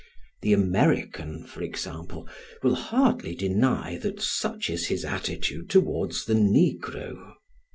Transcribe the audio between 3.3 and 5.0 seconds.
deny that such is